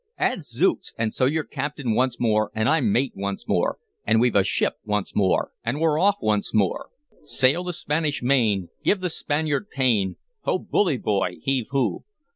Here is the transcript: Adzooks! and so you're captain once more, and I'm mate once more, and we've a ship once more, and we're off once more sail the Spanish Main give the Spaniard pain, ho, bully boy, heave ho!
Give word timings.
Adzooks! 0.17 0.95
and 0.97 1.13
so 1.13 1.25
you're 1.25 1.43
captain 1.43 1.93
once 1.93 2.19
more, 2.19 2.49
and 2.55 2.67
I'm 2.67 2.91
mate 2.91 3.13
once 3.15 3.47
more, 3.47 3.77
and 4.03 4.19
we've 4.19 4.33
a 4.35 4.43
ship 4.43 4.77
once 4.83 5.15
more, 5.15 5.51
and 5.63 5.79
we're 5.79 5.99
off 5.99 6.15
once 6.23 6.55
more 6.55 6.89
sail 7.21 7.63
the 7.65 7.71
Spanish 7.73 8.23
Main 8.23 8.69
give 8.83 9.01
the 9.01 9.11
Spaniard 9.11 9.69
pain, 9.69 10.15
ho, 10.39 10.57
bully 10.57 10.97
boy, 10.97 11.35
heave 11.43 11.67
ho! 11.69 12.03